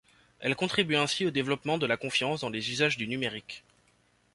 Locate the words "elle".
0.39-0.55